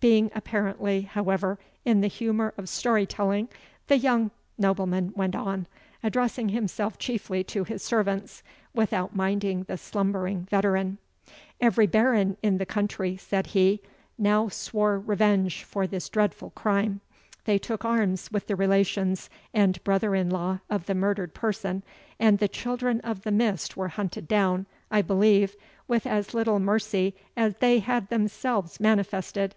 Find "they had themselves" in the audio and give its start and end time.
27.56-28.78